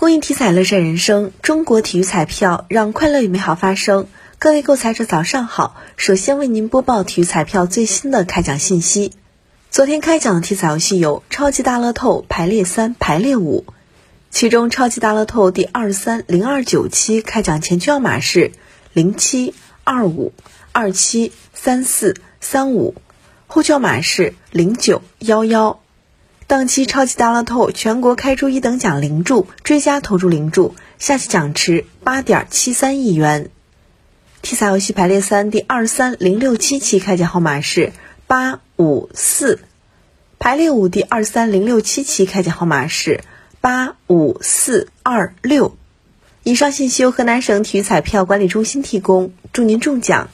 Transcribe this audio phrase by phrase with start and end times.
[0.00, 4.06] 公益体彩乐善人生，中国体育彩票让快乐与美好发生。
[4.38, 9.12] 各位购彩者早上好，首先为您播报体育彩票最新的开奖信息。
[9.70, 13.66] 昨天开奖的体彩游戏有超级大乐透排列三、排列五，
[14.30, 18.52] 其中超级大乐透第二三零二九期开奖前区号码是
[18.94, 19.52] 零七
[19.84, 20.32] 二五
[20.72, 22.94] 二七三四三五，
[23.46, 25.78] 后区号码是零九幺幺。
[26.50, 33.50] 当期超级大乐透全国开出一等奖零注，追加投注零注，下期奖池八点七三亿元。
[34.42, 37.92] 体彩游戏排列三第二三零六七期开奖号码是
[38.26, 39.60] 八五四，
[40.40, 43.20] 排列五第二三零六七期开奖号码是
[43.60, 45.76] 八五四二六。
[46.42, 50.30] 以上信息由河南省体育彩票管理中心提供，祝您中奖！